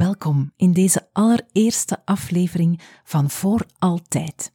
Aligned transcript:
welkom 0.00 0.52
in 0.56 0.72
deze 0.72 1.08
allereerste 1.12 1.98
aflevering 2.04 2.80
van 3.04 3.30
Voor 3.30 3.66
Altijd. 3.78 4.52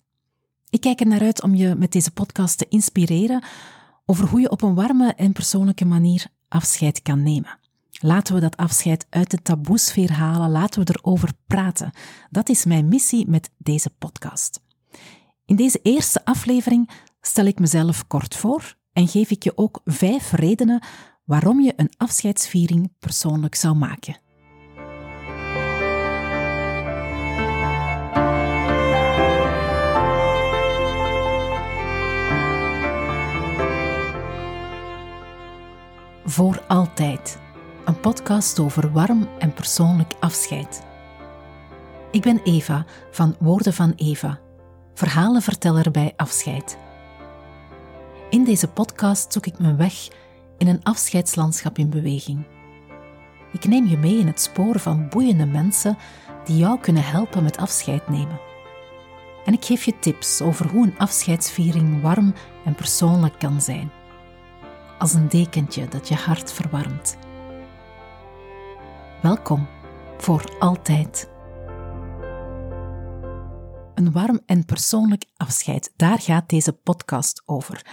Ik 0.69 0.81
kijk 0.81 0.99
er 0.99 1.07
naar 1.07 1.21
uit 1.21 1.41
om 1.41 1.55
je 1.55 1.75
met 1.75 1.91
deze 1.91 2.11
podcast 2.11 2.57
te 2.57 2.65
inspireren 2.69 3.43
over 4.05 4.27
hoe 4.27 4.39
je 4.39 4.49
op 4.49 4.61
een 4.61 4.75
warme 4.75 5.13
en 5.13 5.31
persoonlijke 5.31 5.85
manier 5.85 6.27
afscheid 6.47 7.01
kan 7.01 7.23
nemen. 7.23 7.59
Laten 7.91 8.33
we 8.33 8.41
dat 8.41 8.57
afscheid 8.57 9.07
uit 9.09 9.31
de 9.31 9.41
taboesfeer 9.41 10.11
halen, 10.11 10.51
laten 10.51 10.85
we 10.85 10.93
erover 10.93 11.29
praten. 11.47 11.91
Dat 12.29 12.49
is 12.49 12.65
mijn 12.65 12.87
missie 12.87 13.29
met 13.29 13.49
deze 13.57 13.89
podcast. 13.89 14.61
In 15.45 15.55
deze 15.55 15.79
eerste 15.83 16.25
aflevering 16.25 16.89
stel 17.21 17.45
ik 17.45 17.59
mezelf 17.59 18.07
kort 18.07 18.35
voor 18.35 18.75
en 18.93 19.07
geef 19.07 19.29
ik 19.29 19.43
je 19.43 19.57
ook 19.57 19.81
vijf 19.85 20.31
redenen 20.31 20.83
waarom 21.23 21.61
je 21.61 21.73
een 21.75 21.93
afscheidsviering 21.97 22.91
persoonlijk 22.99 23.55
zou 23.55 23.75
maken. 23.75 24.23
Voor 36.27 36.63
altijd. 36.67 37.39
Een 37.85 37.99
podcast 37.99 38.59
over 38.59 38.91
warm 38.91 39.27
en 39.39 39.53
persoonlijk 39.53 40.13
afscheid. 40.19 40.83
Ik 42.11 42.21
ben 42.21 42.41
Eva 42.43 42.85
van 43.11 43.35
Woorden 43.39 43.73
van 43.73 43.93
Eva, 43.95 44.39
verhalenverteller 44.93 45.91
bij 45.91 46.13
afscheid. 46.15 46.77
In 48.29 48.43
deze 48.43 48.67
podcast 48.67 49.33
zoek 49.33 49.45
ik 49.45 49.59
mijn 49.59 49.77
weg 49.77 50.07
in 50.57 50.67
een 50.67 50.83
afscheidslandschap 50.83 51.77
in 51.77 51.89
beweging. 51.89 52.45
Ik 53.51 53.67
neem 53.67 53.85
je 53.85 53.97
mee 53.97 54.19
in 54.19 54.27
het 54.27 54.41
spoor 54.41 54.79
van 54.79 55.09
boeiende 55.09 55.45
mensen 55.45 55.97
die 56.45 56.57
jou 56.57 56.79
kunnen 56.79 57.03
helpen 57.03 57.43
met 57.43 57.57
afscheid 57.57 58.09
nemen. 58.09 58.39
En 59.45 59.53
ik 59.53 59.65
geef 59.65 59.83
je 59.83 59.99
tips 59.99 60.41
over 60.41 60.69
hoe 60.69 60.85
een 60.85 60.97
afscheidsviering 60.97 62.01
warm 62.01 62.33
en 62.65 62.75
persoonlijk 62.75 63.39
kan 63.39 63.61
zijn 63.61 63.91
als 64.97 65.13
een 65.13 65.29
dekentje 65.29 65.87
dat 65.87 66.07
je 66.07 66.15
hart 66.15 66.51
verwarmt. 66.51 67.17
Welkom 69.21 69.67
voor 70.17 70.55
altijd. 70.59 71.29
Een 73.95 74.11
warm 74.11 74.41
en 74.45 74.65
persoonlijk 74.65 75.25
afscheid, 75.37 75.93
daar 75.95 76.19
gaat 76.19 76.49
deze 76.49 76.73
podcast 76.73 77.41
over. 77.45 77.85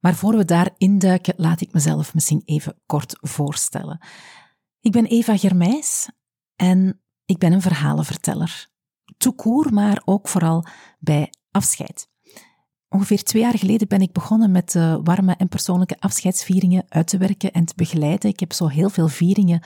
Maar 0.00 0.14
voor 0.14 0.36
we 0.36 0.44
daar 0.44 0.70
induiken, 0.76 1.34
laat 1.36 1.60
ik 1.60 1.72
mezelf 1.72 2.14
misschien 2.14 2.42
even 2.44 2.80
kort 2.86 3.18
voorstellen. 3.20 4.00
Ik 4.80 4.92
ben 4.92 5.06
Eva 5.06 5.36
Germijs 5.36 6.10
en 6.56 7.02
ik 7.24 7.38
ben 7.38 7.52
een 7.52 7.62
verhalenverteller. 7.62 8.70
Toekoer, 9.16 9.72
maar 9.72 10.02
ook 10.04 10.28
vooral 10.28 10.66
bij 10.98 11.32
afscheid. 11.50 12.11
Ongeveer 12.92 13.22
twee 13.22 13.42
jaar 13.42 13.58
geleden 13.58 13.88
ben 13.88 14.00
ik 14.00 14.12
begonnen 14.12 14.50
met 14.50 14.72
de 14.72 15.00
warme 15.04 15.34
en 15.36 15.48
persoonlijke 15.48 16.00
afscheidsvieringen 16.00 16.84
uit 16.88 17.06
te 17.06 17.18
werken 17.18 17.52
en 17.52 17.64
te 17.64 17.72
begeleiden. 17.76 18.30
Ik 18.30 18.40
heb 18.40 18.52
zo 18.52 18.66
heel 18.66 18.90
veel 18.90 19.08
vieringen 19.08 19.62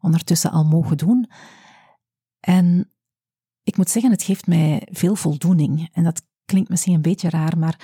ondertussen 0.00 0.50
al 0.50 0.64
mogen 0.64 0.96
doen. 0.96 1.30
En 2.40 2.92
ik 3.62 3.76
moet 3.76 3.90
zeggen, 3.90 4.10
het 4.10 4.22
geeft 4.22 4.46
mij 4.46 4.88
veel 4.90 5.14
voldoening. 5.14 5.88
En 5.92 6.04
dat 6.04 6.22
klinkt 6.44 6.68
misschien 6.68 6.94
een 6.94 7.02
beetje 7.02 7.30
raar, 7.30 7.58
maar 7.58 7.80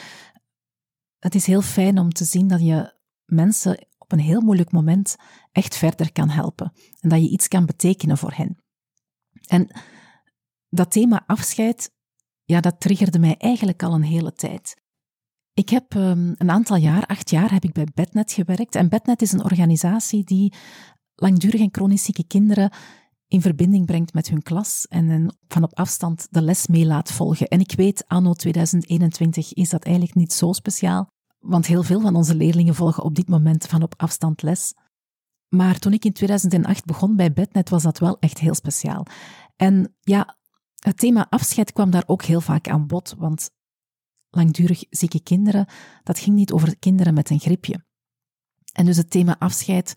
het 1.19 1.35
is 1.35 1.47
heel 1.47 1.63
fijn 1.63 1.99
om 1.99 2.13
te 2.13 2.25
zien 2.25 2.49
dat 2.49 2.61
je 2.61 2.95
mensen 3.25 3.87
op 3.99 4.13
een 4.13 4.19
heel 4.19 4.41
moeilijk 4.41 4.73
moment 4.73 5.17
echt 5.53 5.77
verder 5.77 6.13
kan 6.13 6.29
helpen. 6.29 6.73
En 7.01 7.09
dat 7.09 7.21
je 7.21 7.31
iets 7.31 7.49
kan 7.49 7.67
betekenen 7.67 8.19
voor 8.19 8.33
hen. 8.33 8.57
En 9.47 9.71
dat 10.69 10.91
thema 10.91 11.25
afscheid, 11.27 11.93
ja, 12.45 12.61
dat 12.61 12.81
triggerde 12.81 13.19
mij 13.19 13.37
eigenlijk 13.37 13.83
al 13.83 13.95
een 13.95 14.03
hele 14.03 14.33
tijd. 14.33 14.85
Ik 15.57 15.69
heb 15.69 15.95
um, 15.95 16.35
een 16.39 16.51
aantal 16.51 16.77
jaar, 16.77 17.07
acht 17.07 17.31
jaar, 17.31 17.53
heb 17.53 17.65
ik 17.65 17.73
bij 17.73 17.87
Bednet 17.95 18.33
gewerkt. 18.33 18.75
En 18.75 18.89
Bednet 18.89 19.23
is 19.23 19.33
een 19.33 19.45
organisatie 19.45 20.25
die 20.25 20.53
langdurig 21.15 21.61
en 21.61 21.69
chronisch 21.73 22.05
zieke 22.05 22.27
kinderen 22.27 22.71
in 23.29 23.41
verbinding 23.41 23.87
brengt 23.87 24.15
met 24.15 24.29
hun 24.29 24.43
klas 24.43 24.87
en 24.89 25.37
van 25.49 25.63
op 25.63 25.75
afstand 25.75 26.27
de 26.31 26.43
les 26.43 26.67
mee 26.67 26.87
laat 26.87 27.13
volgen. 27.13 27.49
En 27.49 27.61
ik 27.61 27.73
weet, 27.77 28.05
anno 28.07 28.33
2021 28.33 29.53
is 29.53 29.69
dat 29.69 29.85
eigenlijk 29.85 30.17
niet 30.17 30.33
zo 30.33 30.53
speciaal, 30.53 31.11
want 31.39 31.67
heel 31.67 31.83
veel 31.83 32.01
van 32.01 32.17
onze 32.17 32.35
leerlingen 32.35 32.75
volgen 32.75 33.03
op 33.03 33.15
dit 33.15 33.29
moment 33.29 33.67
van 33.67 33.83
op 33.83 33.95
afstand 33.97 34.43
les. 34.43 34.75
Maar 35.49 35.79
toen 35.79 35.93
ik 35.93 36.05
in 36.05 36.13
2008 36.13 36.85
begon 36.85 37.17
bij 37.17 37.33
Bednet, 37.33 37.69
was 37.69 37.83
dat 37.83 37.99
wel 37.99 38.19
echt 38.19 38.39
heel 38.39 38.55
speciaal. 38.55 39.07
En 39.57 39.95
ja, 40.01 40.37
het 40.75 40.99
thema 40.99 41.27
afscheid 41.29 41.73
kwam 41.73 41.91
daar 41.91 42.05
ook 42.07 42.23
heel 42.23 42.41
vaak 42.41 42.69
aan 42.69 42.87
bod, 42.87 43.15
want 43.19 43.51
langdurig 44.31 44.85
zieke 44.91 45.23
kinderen, 45.23 45.67
dat 46.03 46.19
ging 46.19 46.37
niet 46.37 46.53
over 46.53 46.79
kinderen 46.79 47.15
met 47.15 47.31
een 47.31 47.41
griepje. 47.41 47.85
En 48.73 48.85
dus 48.85 48.97
het 48.97 49.11
thema 49.11 49.37
afscheid 49.39 49.95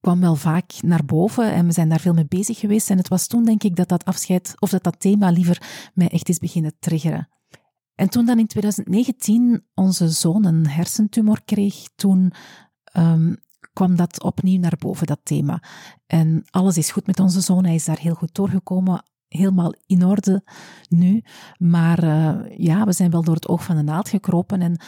kwam 0.00 0.20
wel 0.20 0.36
vaak 0.36 0.72
naar 0.80 1.04
boven 1.04 1.52
en 1.52 1.66
we 1.66 1.72
zijn 1.72 1.88
daar 1.88 2.00
veel 2.00 2.12
mee 2.12 2.26
bezig 2.26 2.58
geweest. 2.58 2.90
En 2.90 2.96
het 2.96 3.08
was 3.08 3.26
toen 3.26 3.44
denk 3.44 3.62
ik 3.62 3.76
dat 3.76 3.88
dat 3.88 4.04
afscheid, 4.04 4.54
of 4.58 4.70
dat 4.70 4.82
dat 4.82 5.00
thema 5.00 5.30
liever 5.30 5.90
mij 5.94 6.08
echt 6.08 6.28
is 6.28 6.38
beginnen 6.38 6.76
triggeren. 6.78 7.28
En 7.94 8.08
toen 8.08 8.26
dan 8.26 8.38
in 8.38 8.46
2019 8.46 9.66
onze 9.74 10.08
zoon 10.08 10.44
een 10.44 10.68
hersentumor 10.68 11.42
kreeg, 11.44 11.88
toen 11.94 12.32
um, 12.96 13.36
kwam 13.72 13.96
dat 13.96 14.22
opnieuw 14.22 14.58
naar 14.58 14.76
boven, 14.78 15.06
dat 15.06 15.20
thema. 15.22 15.62
En 16.06 16.42
alles 16.50 16.76
is 16.76 16.90
goed 16.90 17.06
met 17.06 17.20
onze 17.20 17.40
zoon, 17.40 17.64
hij 17.64 17.74
is 17.74 17.84
daar 17.84 17.98
heel 17.98 18.14
goed 18.14 18.34
doorgekomen 18.34 19.04
helemaal 19.32 19.74
in 19.86 20.04
orde 20.04 20.44
nu. 20.88 21.24
Maar 21.58 22.04
uh, 22.04 22.58
ja, 22.58 22.84
we 22.84 22.92
zijn 22.92 23.10
wel 23.10 23.22
door 23.22 23.34
het 23.34 23.48
oog 23.48 23.64
van 23.64 23.76
de 23.76 23.82
naald 23.82 24.08
gekropen 24.08 24.62
en 24.62 24.80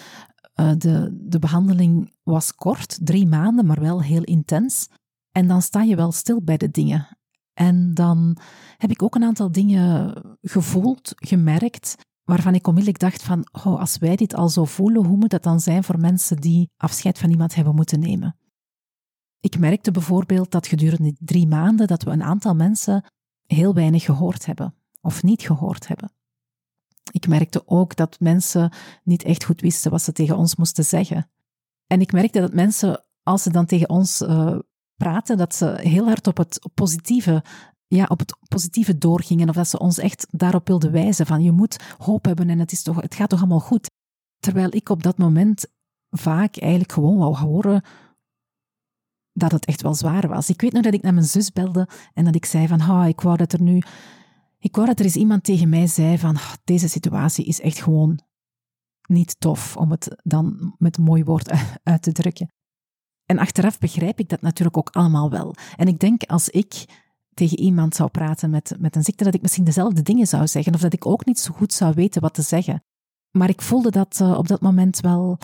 uh, 0.60 0.72
de, 0.78 1.18
de 1.28 1.38
behandeling 1.38 2.12
was 2.22 2.54
kort, 2.54 2.98
drie 3.02 3.26
maanden, 3.26 3.66
maar 3.66 3.80
wel 3.80 4.02
heel 4.02 4.22
intens. 4.22 4.88
En 5.32 5.46
dan 5.46 5.62
sta 5.62 5.82
je 5.82 5.96
wel 5.96 6.12
stil 6.12 6.42
bij 6.42 6.56
de 6.56 6.70
dingen. 6.70 7.18
En 7.52 7.94
dan 7.94 8.36
heb 8.76 8.90
ik 8.90 9.02
ook 9.02 9.14
een 9.14 9.24
aantal 9.24 9.52
dingen 9.52 10.14
gevoeld, 10.42 11.12
gemerkt, 11.14 11.96
waarvan 12.24 12.54
ik 12.54 12.66
onmiddellijk 12.66 13.02
dacht 13.02 13.22
van, 13.22 13.48
oh, 13.52 13.80
als 13.80 13.98
wij 13.98 14.16
dit 14.16 14.34
al 14.34 14.48
zo 14.48 14.64
voelen, 14.64 15.04
hoe 15.04 15.16
moet 15.16 15.30
dat 15.30 15.42
dan 15.42 15.60
zijn 15.60 15.84
voor 15.84 16.00
mensen 16.00 16.36
die 16.36 16.70
afscheid 16.76 17.18
van 17.18 17.30
iemand 17.30 17.54
hebben 17.54 17.74
moeten 17.74 18.00
nemen? 18.00 18.36
Ik 19.40 19.58
merkte 19.58 19.90
bijvoorbeeld 19.90 20.50
dat 20.50 20.66
gedurende 20.66 21.16
drie 21.18 21.46
maanden 21.46 21.86
dat 21.86 22.02
we 22.02 22.10
een 22.10 22.22
aantal 22.22 22.54
mensen 22.54 23.04
heel 23.46 23.74
weinig 23.74 24.04
gehoord 24.04 24.46
hebben 24.46 24.74
of 25.00 25.22
niet 25.22 25.42
gehoord 25.42 25.88
hebben. 25.88 26.12
Ik 27.10 27.28
merkte 27.28 27.62
ook 27.66 27.96
dat 27.96 28.20
mensen 28.20 28.72
niet 29.02 29.22
echt 29.22 29.44
goed 29.44 29.60
wisten 29.60 29.90
wat 29.90 30.02
ze 30.02 30.12
tegen 30.12 30.36
ons 30.36 30.56
moesten 30.56 30.84
zeggen. 30.84 31.30
En 31.86 32.00
ik 32.00 32.12
merkte 32.12 32.40
dat 32.40 32.52
mensen, 32.52 33.04
als 33.22 33.42
ze 33.42 33.50
dan 33.50 33.66
tegen 33.66 33.88
ons 33.88 34.20
uh, 34.20 34.58
praten, 34.96 35.36
dat 35.36 35.54
ze 35.54 35.74
heel 35.80 36.04
hard 36.04 36.26
op 36.26 36.36
het 36.36 36.68
positieve, 36.74 37.44
ja, 37.86 38.04
op 38.08 38.18
het 38.18 38.36
positieve 38.48 38.98
doorgingen. 38.98 39.48
Of 39.48 39.54
dat 39.54 39.68
ze 39.68 39.78
ons 39.78 39.98
echt 39.98 40.26
daarop 40.30 40.66
wilden 40.66 40.92
wijzen 40.92 41.26
van 41.26 41.42
je 41.42 41.52
moet 41.52 41.94
hoop 41.98 42.24
hebben 42.24 42.50
en 42.50 42.58
het, 42.58 42.72
is 42.72 42.82
toch, 42.82 43.00
het 43.00 43.14
gaat 43.14 43.28
toch 43.28 43.38
allemaal 43.38 43.60
goed. 43.60 43.90
Terwijl 44.38 44.74
ik 44.74 44.88
op 44.88 45.02
dat 45.02 45.18
moment 45.18 45.66
vaak 46.10 46.56
eigenlijk 46.56 46.92
gewoon 46.92 47.16
wou 47.16 47.36
horen 47.36 47.82
dat 49.34 49.52
het 49.52 49.64
echt 49.64 49.82
wel 49.82 49.94
zwaar 49.94 50.28
was. 50.28 50.48
Ik 50.48 50.60
weet 50.60 50.72
nog 50.72 50.82
dat 50.82 50.94
ik 50.94 51.02
naar 51.02 51.14
mijn 51.14 51.26
zus 51.26 51.52
belde 51.52 51.88
en 52.14 52.24
dat 52.24 52.34
ik 52.34 52.44
zei 52.44 52.66
van, 52.66 53.06
ik 53.06 53.20
wou 53.20 53.36
dat 53.36 53.52
er 53.52 53.62
nu... 53.62 53.82
Ik 54.58 54.74
wou 54.74 54.86
dat 54.86 54.98
er 54.98 55.04
eens 55.04 55.16
iemand 55.16 55.44
tegen 55.44 55.68
mij 55.68 55.86
zei 55.86 56.18
van, 56.18 56.36
deze 56.64 56.88
situatie 56.88 57.44
is 57.44 57.60
echt 57.60 57.82
gewoon 57.82 58.20
niet 59.08 59.40
tof, 59.40 59.76
om 59.76 59.90
het 59.90 60.20
dan 60.22 60.74
met 60.78 60.96
een 60.96 61.04
mooi 61.04 61.24
woord 61.24 61.50
uit 61.82 62.02
te 62.02 62.12
drukken. 62.12 62.52
En 63.26 63.38
achteraf 63.38 63.78
begrijp 63.78 64.18
ik 64.18 64.28
dat 64.28 64.40
natuurlijk 64.40 64.76
ook 64.76 64.90
allemaal 64.90 65.30
wel. 65.30 65.54
En 65.76 65.88
ik 65.88 65.98
denk 65.98 66.22
als 66.22 66.48
ik 66.48 66.84
tegen 67.34 67.58
iemand 67.58 67.94
zou 67.94 68.10
praten 68.10 68.50
met, 68.50 68.74
met 68.78 68.96
een 68.96 69.04
ziekte, 69.04 69.24
dat 69.24 69.34
ik 69.34 69.42
misschien 69.42 69.64
dezelfde 69.64 70.02
dingen 70.02 70.26
zou 70.26 70.46
zeggen, 70.46 70.74
of 70.74 70.80
dat 70.80 70.92
ik 70.92 71.06
ook 71.06 71.24
niet 71.24 71.40
zo 71.40 71.52
goed 71.54 71.72
zou 71.72 71.94
weten 71.94 72.20
wat 72.20 72.34
te 72.34 72.42
zeggen. 72.42 72.82
Maar 73.30 73.48
ik 73.48 73.62
voelde 73.62 73.90
dat 73.90 74.18
uh, 74.22 74.38
op 74.38 74.48
dat 74.48 74.60
moment 74.60 75.00
wel. 75.00 75.38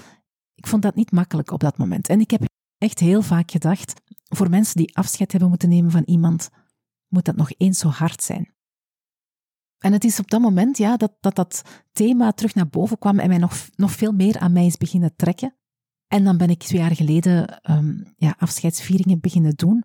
Ik 0.55 0.67
vond 0.67 0.83
dat 0.83 0.95
niet 0.95 1.13
makkelijk 1.13 1.51
op 1.51 1.61
dat 1.61 1.79
moment. 1.79 2.09
En 2.09 2.21
ik 2.21 2.31
heb 2.31 2.43
echt 2.81 2.99
heel 2.99 3.23
vaak 3.23 3.51
gedacht, 3.51 4.01
voor 4.29 4.51
mensen 4.51 4.77
die 4.77 4.97
afscheid 4.97 5.31
hebben 5.31 5.49
moeten 5.49 5.69
nemen 5.69 5.91
van 5.91 6.03
iemand, 6.05 6.49
moet 7.09 7.25
dat 7.25 7.37
nog 7.37 7.51
eens 7.57 7.79
zo 7.79 7.89
hard 7.89 8.23
zijn. 8.23 8.55
En 9.79 9.93
het 9.93 10.05
is 10.05 10.19
op 10.19 10.31
dat 10.31 10.41
moment 10.41 10.79
ja, 10.79 10.97
dat, 10.97 11.13
dat 11.21 11.35
dat 11.35 11.63
thema 11.93 12.33
terug 12.33 12.55
naar 12.55 12.69
boven 12.69 12.99
kwam 12.99 13.19
en 13.19 13.29
mij 13.29 13.39
nog, 13.39 13.69
nog 13.77 13.93
veel 13.93 14.13
meer 14.13 14.39
aan 14.39 14.53
mij 14.53 14.67
is 14.67 14.77
beginnen 14.77 15.17
trekken. 15.17 15.57
En 16.07 16.25
dan 16.25 16.37
ben 16.37 16.51
ik 16.51 16.59
twee 16.59 16.81
jaar 16.81 16.97
geleden 16.97 17.61
um, 17.71 18.13
ja, 18.17 18.35
afscheidsvieringen 18.39 19.21
beginnen 19.21 19.55
doen. 19.55 19.85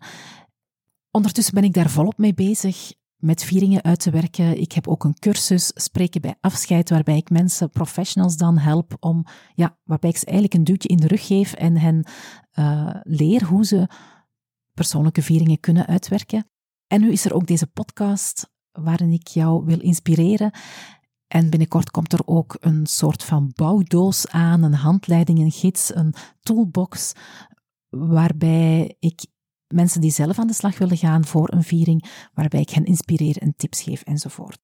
Ondertussen 1.10 1.54
ben 1.54 1.64
ik 1.64 1.72
daar 1.72 1.90
volop 1.90 2.18
mee 2.18 2.34
bezig 2.34 2.92
met 3.16 3.44
vieringen 3.44 3.82
uit 3.82 4.00
te 4.00 4.10
werken. 4.10 4.60
Ik 4.60 4.72
heb 4.72 4.88
ook 4.88 5.04
een 5.04 5.18
cursus 5.18 5.70
Spreken 5.74 6.20
bij 6.20 6.34
afscheid, 6.40 6.90
waarbij 6.90 7.16
ik 7.16 7.30
mensen, 7.30 7.70
professionals 7.70 8.36
dan 8.36 8.58
help 8.58 8.96
om, 9.00 9.24
ja, 9.54 9.78
waarbij 9.84 10.10
ik 10.10 10.16
ze 10.16 10.24
eigenlijk 10.24 10.54
een 10.54 10.64
duwtje 10.64 10.88
in 10.88 10.96
de 10.96 11.06
rug 11.06 11.26
geef 11.26 11.52
en 11.52 11.76
hen 11.76 12.06
uh, 12.58 12.94
leer 13.02 13.44
hoe 13.44 13.64
ze 13.64 13.88
persoonlijke 14.74 15.22
vieringen 15.22 15.60
kunnen 15.60 15.86
uitwerken. 15.86 16.50
En 16.86 17.00
nu 17.00 17.12
is 17.12 17.24
er 17.24 17.34
ook 17.34 17.46
deze 17.46 17.66
podcast 17.66 18.50
waarin 18.70 19.12
ik 19.12 19.26
jou 19.26 19.64
wil 19.64 19.80
inspireren. 19.80 20.50
En 21.26 21.50
binnenkort 21.50 21.90
komt 21.90 22.12
er 22.12 22.20
ook 22.24 22.56
een 22.60 22.86
soort 22.86 23.24
van 23.24 23.52
bouwdoos 23.54 24.28
aan, 24.28 24.62
een 24.62 24.74
handleiding, 24.74 25.38
een 25.38 25.50
gids, 25.50 25.94
een 25.94 26.14
toolbox, 26.40 27.12
waarbij 27.88 28.96
ik 28.98 29.26
mensen 29.68 30.00
die 30.00 30.10
zelf 30.10 30.38
aan 30.38 30.46
de 30.46 30.52
slag 30.52 30.78
willen 30.78 30.96
gaan 30.96 31.24
voor 31.24 31.52
een 31.52 31.62
viering, 31.62 32.28
waarbij 32.34 32.60
ik 32.60 32.70
hen 32.70 32.84
inspireer 32.84 33.36
en 33.36 33.54
tips 33.56 33.82
geef 33.82 34.02
enzovoort. 34.02 34.58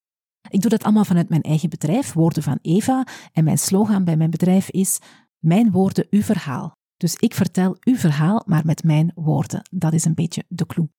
Ik 0.49 0.61
doe 0.61 0.69
dat 0.69 0.83
allemaal 0.83 1.05
vanuit 1.05 1.29
mijn 1.29 1.41
eigen 1.41 1.69
bedrijf, 1.69 2.13
Woorden 2.13 2.43
van 2.43 2.59
Eva, 2.61 3.07
en 3.31 3.43
mijn 3.43 3.57
slogan 3.57 4.03
bij 4.03 4.17
mijn 4.17 4.29
bedrijf 4.29 4.69
is 4.69 4.99
Mijn 5.39 5.71
woorden, 5.71 6.07
uw 6.09 6.21
verhaal. 6.21 6.71
Dus 6.97 7.15
ik 7.15 7.33
vertel 7.33 7.77
uw 7.79 7.95
verhaal, 7.95 8.43
maar 8.45 8.65
met 8.65 8.83
mijn 8.83 9.11
woorden. 9.15 9.61
Dat 9.71 9.93
is 9.93 10.05
een 10.05 10.13
beetje 10.13 10.43
de 10.47 10.65
clue. 10.65 10.89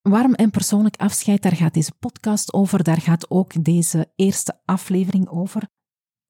Warm 0.00 0.34
en 0.34 0.50
persoonlijk 0.50 0.96
afscheid, 0.96 1.42
daar 1.42 1.56
gaat 1.56 1.74
deze 1.74 1.92
podcast 1.98 2.52
over, 2.52 2.82
daar 2.82 3.00
gaat 3.00 3.30
ook 3.30 3.64
deze 3.64 4.12
eerste 4.16 4.60
aflevering 4.64 5.28
over. 5.28 5.68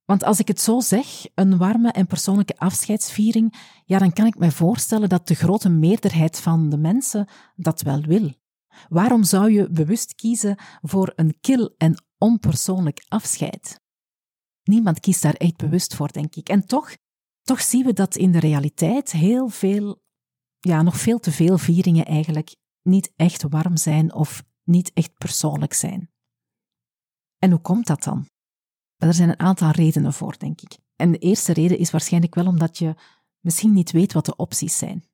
Want 0.06 0.25
als 0.25 0.38
ik 0.38 0.49
het 0.49 0.61
zo 0.61 0.81
zeg, 0.81 1.26
een 1.35 1.56
warme 1.56 1.91
en 1.91 2.06
persoonlijke 2.06 2.58
afscheidsviering, 2.58 3.55
ja, 3.85 3.99
dan 3.99 4.12
kan 4.12 4.26
ik 4.26 4.38
me 4.38 4.50
voorstellen 4.50 5.08
dat 5.08 5.29
de 5.29 5.35
grote 5.35 5.69
meerderheid 5.69 6.41
van 6.41 6.69
de 6.69 6.79
mensen 6.79 7.29
dat 7.56 7.82
wel 7.82 8.00
wil. 8.00 8.32
Waarom 8.88 9.25
zou 9.25 9.50
je 9.50 9.70
bewust 9.70 10.14
kiezen 10.14 10.56
voor 10.82 11.12
een 11.17 11.41
kil 11.41 11.75
en 11.76 12.05
onpersoonlijk 12.19 13.05
afscheid? 13.08 13.81
Niemand 14.62 15.00
kiest 15.00 15.23
daar 15.23 15.35
echt 15.35 15.56
bewust 15.56 15.94
voor, 15.94 16.12
denk 16.12 16.35
ik. 16.35 16.49
En 16.49 16.67
toch, 16.67 16.97
toch 17.43 17.61
zien 17.61 17.85
we 17.85 17.93
dat 17.93 18.17
in 18.17 18.32
de 18.32 18.41
realiteit 18.41 19.12
heel 19.12 19.49
veel, 19.49 20.03
ja, 20.58 20.82
nog 20.82 20.97
veel 20.97 21.19
te 21.19 21.32
veel 21.32 21.58
vieringen 21.58 22.05
eigenlijk 22.05 22.56
niet 22.82 23.12
echt 23.17 23.43
warm 23.43 23.76
zijn 23.76 24.14
of 24.14 24.44
niet 24.62 24.93
echt 24.93 25.14
persoonlijk 25.14 25.73
zijn. 25.73 26.11
En 27.38 27.50
hoe 27.50 27.61
komt 27.61 27.87
dat 27.87 28.03
dan? 28.03 28.26
Er 28.96 29.14
zijn 29.14 29.28
een 29.28 29.38
aantal 29.38 29.70
redenen 29.70 30.12
voor, 30.12 30.34
denk 30.38 30.60
ik. 30.60 30.78
En 30.96 31.12
de 31.12 31.19
eerste 31.19 31.52
reden 31.52 31.78
is 31.78 31.90
waarschijnlijk 31.90 32.34
wel 32.34 32.46
omdat 32.46 32.78
je 32.78 32.94
misschien 33.40 33.72
niet 33.72 33.90
weet 33.90 34.12
wat 34.12 34.25
de 34.25 34.37
opties 34.37 34.78
zijn. 34.78 35.04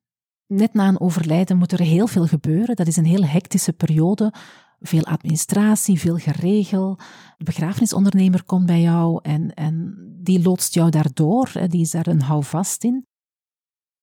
Net 0.47 0.73
na 0.73 0.87
een 0.87 0.99
overlijden 0.99 1.57
moet 1.57 1.71
er 1.71 1.79
heel 1.79 2.07
veel 2.07 2.27
gebeuren. 2.27 2.75
Dat 2.75 2.87
is 2.87 2.97
een 2.97 3.05
heel 3.05 3.25
hectische 3.25 3.73
periode. 3.73 4.33
Veel 4.79 5.03
administratie, 5.03 5.99
veel 5.99 6.17
geregel. 6.17 6.95
De 7.37 7.43
begrafenisondernemer 7.43 8.43
komt 8.43 8.65
bij 8.65 8.81
jou 8.81 9.19
en, 9.21 9.53
en 9.53 9.95
die 10.21 10.41
loodst 10.41 10.73
jou 10.73 10.89
daardoor. 10.89 11.51
Die 11.67 11.81
is 11.81 11.91
daar 11.91 12.07
een 12.07 12.21
houvast 12.21 12.83
in. 12.83 13.05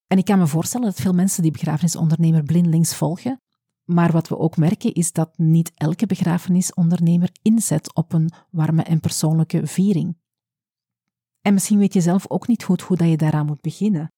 En 0.06 0.18
ik 0.18 0.24
kan 0.24 0.38
me 0.38 0.46
voorstellen 0.46 0.86
dat 0.86 1.00
veel 1.00 1.12
mensen 1.12 1.42
die 1.42 1.50
begrafenisondernemer 1.50 2.42
blindelings 2.42 2.94
volgen. 2.94 3.40
Maar 3.92 4.12
wat 4.12 4.28
we 4.28 4.38
ook 4.38 4.56
merken 4.56 4.94
is 4.94 5.12
dat 5.12 5.38
niet 5.38 5.72
elke 5.74 6.06
begrafenisondernemer 6.06 7.30
inzet 7.42 7.94
op 7.94 8.12
een 8.12 8.30
warme 8.50 8.82
en 8.82 9.00
persoonlijke 9.00 9.66
viering. 9.66 10.16
En 11.40 11.54
misschien 11.54 11.78
weet 11.78 11.92
je 11.92 12.00
zelf 12.00 12.30
ook 12.30 12.46
niet 12.46 12.64
goed 12.64 12.82
hoe 12.82 12.96
dat 12.96 13.08
je 13.08 13.16
daaraan 13.16 13.46
moet 13.46 13.60
beginnen. 13.60 14.12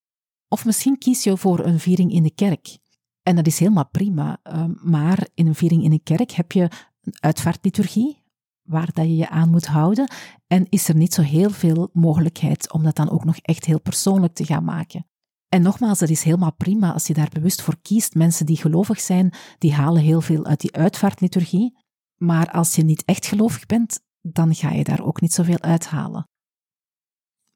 Of 0.48 0.64
misschien 0.64 0.98
kies 0.98 1.22
je 1.22 1.36
voor 1.36 1.64
een 1.64 1.80
viering 1.80 2.12
in 2.12 2.22
de 2.22 2.34
kerk. 2.34 2.78
En 3.22 3.36
dat 3.36 3.46
is 3.46 3.58
helemaal 3.58 3.88
prima, 3.88 4.38
ehm, 4.42 4.72
maar 4.82 5.28
in 5.34 5.46
een 5.46 5.54
viering 5.54 5.84
in 5.84 5.92
een 5.92 6.02
kerk 6.02 6.30
heb 6.30 6.52
je 6.52 6.70
een 7.00 7.14
uitvaartliturgie, 7.20 8.22
waar 8.62 8.92
dat 8.92 9.04
je 9.04 9.16
je 9.16 9.28
aan 9.28 9.50
moet 9.50 9.66
houden, 9.66 10.10
en 10.46 10.66
is 10.68 10.88
er 10.88 10.96
niet 10.96 11.14
zo 11.14 11.22
heel 11.22 11.50
veel 11.50 11.90
mogelijkheid 11.92 12.72
om 12.72 12.82
dat 12.82 12.96
dan 12.96 13.10
ook 13.10 13.24
nog 13.24 13.36
echt 13.36 13.64
heel 13.64 13.80
persoonlijk 13.80 14.34
te 14.34 14.44
gaan 14.44 14.64
maken. 14.64 15.06
En 15.52 15.62
nogmaals, 15.62 15.98
dat 15.98 16.08
is 16.08 16.22
helemaal 16.22 16.54
prima 16.54 16.92
als 16.92 17.06
je 17.06 17.14
daar 17.14 17.28
bewust 17.32 17.62
voor 17.62 17.76
kiest. 17.82 18.14
Mensen 18.14 18.46
die 18.46 18.56
gelovig 18.56 19.00
zijn, 19.00 19.34
die 19.58 19.74
halen 19.74 20.02
heel 20.02 20.20
veel 20.20 20.44
uit 20.44 20.60
die 20.60 20.72
uitvaartliturgie. 20.72 21.78
Maar 22.16 22.50
als 22.50 22.74
je 22.74 22.82
niet 22.82 23.04
echt 23.04 23.26
gelovig 23.26 23.66
bent, 23.66 24.00
dan 24.20 24.54
ga 24.54 24.70
je 24.70 24.84
daar 24.84 25.04
ook 25.04 25.20
niet 25.20 25.32
zoveel 25.32 25.60
uithalen. 25.60 26.28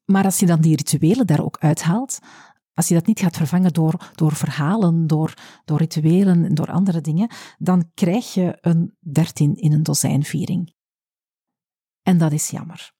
Maar 0.05 0.23
als 0.23 0.39
je 0.39 0.45
dan 0.45 0.61
die 0.61 0.75
rituelen 0.75 1.27
daar 1.27 1.43
ook 1.43 1.57
uithaalt, 1.57 2.19
als 2.73 2.87
je 2.87 2.93
dat 2.93 3.05
niet 3.05 3.19
gaat 3.19 3.37
vervangen 3.37 3.73
door, 3.73 4.11
door 4.15 4.35
verhalen, 4.35 5.07
door, 5.07 5.33
door 5.65 5.77
rituelen 5.77 6.45
en 6.45 6.55
door 6.55 6.71
andere 6.71 7.01
dingen, 7.01 7.31
dan 7.57 7.91
krijg 7.93 8.33
je 8.33 8.57
een 8.61 8.95
dertien 8.99 9.55
in 9.55 9.71
een 9.71 9.83
dozijnviering. 9.83 10.73
En 12.01 12.17
dat 12.17 12.31
is 12.31 12.49
jammer. 12.49 12.93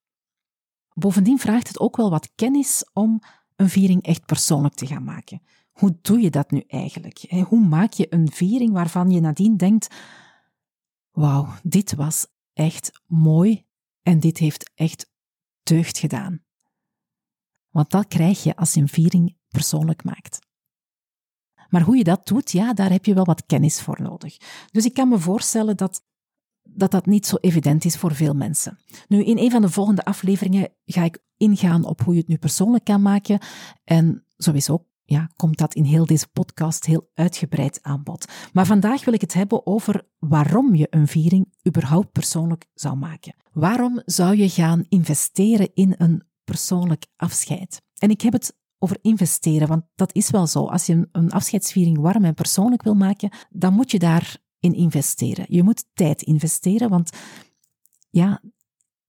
Bovendien 0.94 1.40
vraagt 1.40 1.68
het 1.68 1.80
ook 1.80 1.98
wel 1.98 2.10
wat 2.10 2.32
kennis 2.36 2.90
om 2.94 3.22
een 3.58 3.70
viering 3.70 4.04
echt 4.04 4.26
persoonlijk 4.26 4.74
te 4.74 4.88
gaan 4.88 5.04
maken. 5.04 5.42
Hoe 5.72 5.98
doe 6.02 6.20
je 6.20 6.30
dat 6.30 6.52
nu 6.52 6.64
eigenlijk? 6.68 7.26
Hoe 7.48 7.68
maak 7.68 7.94
je 7.94 8.14
een 8.14 8.32
viering 8.32 8.74
waarvan 8.74 9.12
je 9.12 9.20
nadien 9.20 9.58
denkt: 9.58 9.96
Wauw, 11.12 11.48
dit 11.64 11.96
was 11.96 12.28
echt 12.54 13.02
mooi 13.06 13.66
en 14.02 14.20
dit 14.20 14.38
heeft 14.38 14.72
echt 14.76 15.12
deugd 15.64 15.98
gedaan? 15.98 16.46
Want 17.70 17.90
dat 17.90 18.08
krijg 18.08 18.44
je 18.44 18.56
als 18.56 18.74
je 18.74 18.82
een 18.82 18.88
viering 18.88 19.38
persoonlijk 19.48 20.04
maakt. 20.04 20.40
Maar 21.70 21.82
hoe 21.82 21.98
je 21.98 22.04
dat 22.04 22.28
doet, 22.28 22.52
ja, 22.52 22.74
daar 22.74 22.92
heb 22.92 23.06
je 23.06 23.14
wel 23.14 23.26
wat 23.26 23.46
kennis 23.46 23.82
voor 23.82 24.02
nodig. 24.02 24.38
Dus 24.72 24.86
ik 24.86 24.94
kan 24.94 25.10
me 25.10 25.20
voorstellen 25.20 25.78
dat 25.78 26.06
dat 26.70 26.92
dat 26.92 27.06
niet 27.06 27.26
zo 27.26 27.36
evident 27.36 27.86
is 27.86 27.98
voor 27.98 28.16
veel 28.16 28.34
mensen. 28.34 28.80
Nu, 29.08 29.24
in 29.24 29.38
een 29.38 29.52
van 29.52 29.62
de 29.62 29.70
volgende 29.70 30.06
afleveringen 30.06 30.70
ga 30.86 31.04
ik 31.04 31.20
ingaan 31.38 31.86
op 31.86 32.02
hoe 32.02 32.14
je 32.14 32.20
het 32.20 32.30
nu 32.30 32.38
persoonlijk 32.38 32.84
kan 32.84 33.02
maken. 33.02 33.40
En 33.84 34.24
sowieso 34.38 34.86
ja, 35.04 35.30
komt 35.36 35.58
dat 35.58 35.74
in 35.74 35.84
heel 35.84 36.06
deze 36.06 36.28
podcast 36.28 36.86
heel 36.86 37.10
uitgebreid 37.14 37.80
aan 37.82 38.04
bod. 38.04 38.32
Maar 38.54 38.66
vandaag 38.66 39.06
wil 39.06 39.14
ik 39.14 39.22
het 39.22 39.34
hebben 39.34 39.66
over 39.66 40.08
waarom 40.20 40.76
je 40.76 40.88
een 40.90 41.08
viering 41.08 41.54
überhaupt 41.68 42.12
persoonlijk 42.12 42.66
zou 42.74 42.96
maken. 42.96 43.36
Waarom 43.52 44.02
zou 44.06 44.36
je 44.36 44.50
gaan 44.50 44.86
investeren 44.90 45.70
in 45.74 45.96
een 45.98 46.24
persoonlijk 46.44 47.06
afscheid? 47.16 47.82
En 47.98 48.10
ik 48.10 48.22
heb 48.22 48.34
het 48.34 48.56
over 48.80 48.98
investeren, 49.02 49.68
want 49.68 49.84
dat 49.96 50.16
is 50.16 50.30
wel 50.30 50.48
zo. 50.48 50.66
Als 50.66 50.86
je 50.86 51.08
een 51.12 51.32
afscheidsviering 51.32 52.00
warm 52.00 52.26
en 52.26 52.34
persoonlijk 52.34 52.84
wil 52.84 52.96
maken, 52.96 53.32
dan 53.50 53.74
moet 53.74 53.92
je 53.92 54.00
daar 54.00 54.38
in 54.60 54.74
investeren. 54.74 55.46
Je 55.50 55.64
moet 55.64 55.86
tijd 55.94 56.22
investeren, 56.22 56.90
want 56.90 57.10
ja, 58.10 58.42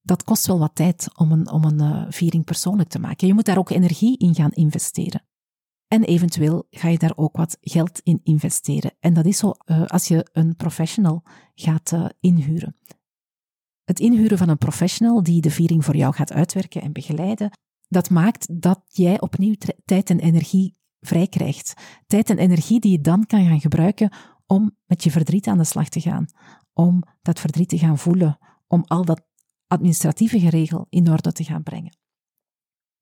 dat 0.09 0.25
kost 0.25 0.47
wel 0.47 0.59
wat 0.59 0.75
tijd 0.75 1.09
om 1.17 1.33
een, 1.33 1.51
om 1.51 1.65
een 1.65 1.83
uh, 1.83 2.07
viering 2.09 2.45
persoonlijk 2.45 2.89
te 2.89 2.99
maken. 2.99 3.27
Je 3.27 3.35
moet 3.35 3.45
daar 3.45 3.59
ook 3.59 3.71
energie 3.71 4.19
in 4.19 4.35
gaan 4.35 4.51
investeren. 4.51 5.23
En 5.89 6.05
eventueel 6.05 6.67
ga 6.71 6.89
je 6.89 6.99
daar 6.99 7.17
ook 7.17 7.37
wat 7.37 7.57
geld 7.61 8.01
in 8.03 8.21
investeren. 8.23 8.93
En 9.01 9.15
dat 9.15 9.27
is 9.27 9.39
zo 9.39 9.53
uh, 9.67 9.87
als 9.87 10.09
je 10.09 10.29
een 10.33 10.57
professional 10.57 11.23
gaat 11.55 11.93
uh, 11.93 12.07
inhuren. 12.21 12.77
Het 13.85 14.01
inhuren 14.01 14.39
van 14.39 14.49
een 14.49 14.59
professional 14.59 15.23
die 15.23 15.41
de 15.41 15.51
viering 15.51 15.85
voor 15.85 15.97
jou 15.97 16.15
gaat 16.15 16.33
uitwerken 16.33 16.83
en 16.83 16.93
begeleiden, 16.93 17.51
dat 17.89 18.11
maakt 18.11 18.63
dat 18.63 18.81
jij 18.87 19.21
opnieuw 19.21 19.55
tijd 19.85 20.11
en 20.11 20.19
energie 20.19 20.77
vrij 21.01 21.27
krijgt. 21.27 21.75
Tijd 22.07 22.31
en 22.31 22.39
energie 22.39 22.81
die 22.81 22.93
je 22.93 23.01
dan 23.01 23.27
kan 23.27 23.47
gaan 23.47 23.61
gebruiken 23.61 24.13
om 24.47 24.77
met 24.87 25.05
je 25.05 25.11
verdriet 25.11 25.47
aan 25.47 25.59
de 25.59 25.65
slag 25.65 25.89
te 25.89 26.01
gaan, 26.01 26.27
om 26.73 27.03
dat 27.23 27.41
verdriet 27.41 27.69
te 27.69 27.79
gaan 27.79 27.99
voelen, 27.99 28.39
om 28.67 28.85
al 28.87 29.05
dat 29.05 29.28
administratieve 29.69 30.41
geregel 30.41 30.87
in 30.89 31.11
orde 31.11 31.33
te 31.33 31.45
gaan 31.45 31.63
brengen. 31.63 31.97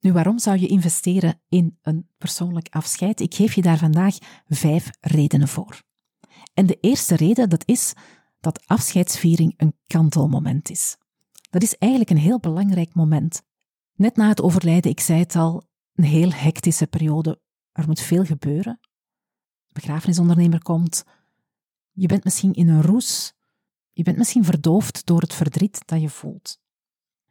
Nu, 0.00 0.12
waarom 0.12 0.38
zou 0.38 0.58
je 0.58 0.66
investeren 0.66 1.40
in 1.48 1.78
een 1.82 2.08
persoonlijk 2.18 2.68
afscheid? 2.70 3.20
Ik 3.20 3.34
geef 3.34 3.54
je 3.54 3.62
daar 3.62 3.78
vandaag 3.78 4.18
vijf 4.46 4.90
redenen 5.00 5.48
voor. 5.48 5.82
En 6.54 6.66
de 6.66 6.78
eerste 6.80 7.16
reden, 7.16 7.48
dat 7.48 7.62
is 7.66 7.92
dat 8.40 8.66
afscheidsviering 8.66 9.54
een 9.56 9.76
kantelmoment 9.86 10.70
is. 10.70 10.96
Dat 11.50 11.62
is 11.62 11.76
eigenlijk 11.78 12.10
een 12.10 12.16
heel 12.16 12.40
belangrijk 12.40 12.94
moment. 12.94 13.42
Net 13.92 14.16
na 14.16 14.28
het 14.28 14.42
overlijden, 14.42 14.90
ik 14.90 15.00
zei 15.00 15.18
het 15.18 15.36
al, 15.36 15.68
een 15.94 16.04
heel 16.04 16.32
hectische 16.32 16.86
periode. 16.86 17.40
Er 17.72 17.86
moet 17.86 18.00
veel 18.00 18.24
gebeuren. 18.24 18.78
De 19.66 19.72
begrafenisondernemer 19.72 20.62
komt, 20.62 21.04
je 21.92 22.06
bent 22.06 22.24
misschien 22.24 22.52
in 22.52 22.68
een 22.68 22.82
roes. 22.82 23.34
Je 23.96 24.02
bent 24.02 24.16
misschien 24.16 24.44
verdoofd 24.44 25.06
door 25.06 25.20
het 25.20 25.34
verdriet 25.34 25.82
dat 25.86 26.00
je 26.00 26.08
voelt. 26.08 26.60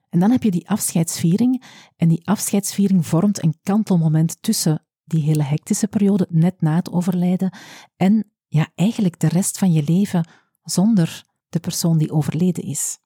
En 0.10 0.20
dan 0.20 0.32
heb 0.32 0.44
je 0.44 0.52
die 0.52 0.70
afscheidsviering. 0.70 1.64
En 1.96 2.08
die 2.08 2.28
afscheidsviering 2.28 3.08
vormt 3.08 3.44
een 3.44 3.58
kantelmoment 3.64 4.42
tussen 4.42 4.86
die 5.04 5.24
hele 5.24 5.44
hectische 5.44 5.88
periode, 5.88 6.28
net 6.30 6.62
na 6.62 6.76
het 6.76 6.92
overlijden, 6.92 7.58
en 7.96 8.32
ja, 8.48 8.72
eigenlijk 8.76 9.20
de 9.20 9.28
rest 9.28 9.58
van 9.58 9.72
je 9.72 9.84
leven 9.84 10.28
zonder 10.64 11.24
de 11.50 11.60
persoon 11.60 11.98
die 11.98 12.12
overleden 12.12 12.64
is. 12.64 12.98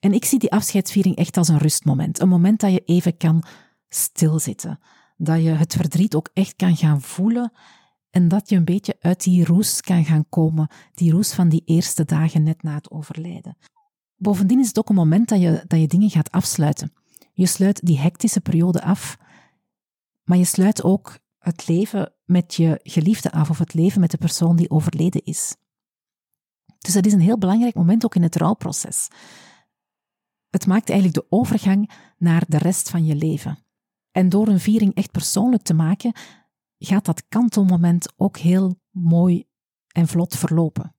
En 0.00 0.12
ik 0.12 0.24
zie 0.24 0.38
die 0.38 0.52
afscheidsviering 0.52 1.16
echt 1.16 1.36
als 1.36 1.48
een 1.48 1.58
rustmoment. 1.58 2.20
Een 2.20 2.28
moment 2.28 2.60
dat 2.60 2.72
je 2.72 2.82
even 2.84 3.16
kan 3.16 3.44
stilzitten. 3.88 4.78
Dat 5.16 5.42
je 5.42 5.50
het 5.50 5.74
verdriet 5.74 6.14
ook 6.14 6.30
echt 6.32 6.56
kan 6.56 6.76
gaan 6.76 7.02
voelen 7.02 7.52
en 8.10 8.28
dat 8.28 8.48
je 8.48 8.56
een 8.56 8.64
beetje 8.64 8.96
uit 9.00 9.22
die 9.22 9.44
roes 9.44 9.80
kan 9.80 10.04
gaan 10.04 10.28
komen, 10.28 10.68
die 10.94 11.12
roes 11.12 11.32
van 11.32 11.48
die 11.48 11.62
eerste 11.64 12.04
dagen 12.04 12.42
net 12.42 12.62
na 12.62 12.74
het 12.74 12.90
overlijden. 12.90 13.56
Bovendien 14.16 14.58
is 14.58 14.66
het 14.66 14.78
ook 14.78 14.88
een 14.88 14.94
moment 14.94 15.28
dat 15.28 15.40
je, 15.40 15.64
dat 15.66 15.80
je 15.80 15.86
dingen 15.86 16.10
gaat 16.10 16.30
afsluiten. 16.30 16.92
Je 17.32 17.46
sluit 17.46 17.86
die 17.86 17.98
hectische 17.98 18.40
periode 18.40 18.82
af, 18.82 19.18
maar 20.24 20.38
je 20.38 20.44
sluit 20.44 20.82
ook 20.82 21.18
het 21.38 21.68
leven 21.68 22.12
met 22.24 22.54
je 22.54 22.80
geliefde 22.82 23.32
af 23.32 23.50
of 23.50 23.58
het 23.58 23.74
leven 23.74 24.00
met 24.00 24.10
de 24.10 24.16
persoon 24.16 24.56
die 24.56 24.70
overleden 24.70 25.24
is. 25.24 25.56
Dus 26.78 26.94
dat 26.94 27.06
is 27.06 27.12
een 27.12 27.20
heel 27.20 27.38
belangrijk 27.38 27.74
moment 27.74 28.04
ook 28.04 28.14
in 28.14 28.22
het 28.22 28.36
rouwproces. 28.36 29.08
Het 30.50 30.66
maakt 30.66 30.88
eigenlijk 30.88 31.18
de 31.18 31.26
overgang 31.28 31.90
naar 32.18 32.44
de 32.48 32.58
rest 32.58 32.90
van 32.90 33.04
je 33.04 33.14
leven. 33.14 33.58
En 34.12 34.28
door 34.28 34.48
een 34.48 34.60
viering 34.60 34.94
echt 34.94 35.10
persoonlijk 35.10 35.62
te 35.62 35.74
maken, 35.74 36.12
gaat 36.78 37.04
dat 37.04 37.28
kantelmoment 37.28 38.12
ook 38.16 38.36
heel 38.36 38.80
mooi 38.90 39.48
en 39.88 40.08
vlot 40.08 40.36
verlopen. 40.36 40.94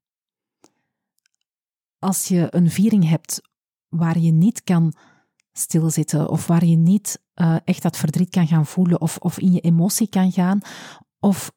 Als 2.00 2.27
je 2.27 2.48
een 2.55 2.69
viering 2.69 3.10
hebt 3.10 3.41
waar 3.88 4.19
je 4.19 4.31
niet 4.31 4.63
kan 4.63 4.93
stilzitten 5.51 6.29
of 6.29 6.48
waar 6.48 6.65
je 6.65 6.75
niet 6.75 7.24
uh, 7.36 7.57
echt 7.63 7.81
dat 7.81 7.98
verdriet 7.98 8.29
kan 8.29 8.48
gaan 8.48 8.65
voelen 8.65 9.01
of, 9.01 9.17
of 9.17 9.39
in 9.39 9.51
je 9.51 9.60
emotie 9.60 10.10
kan 10.10 10.31
gaan, 10.31 10.60
of 11.19 11.51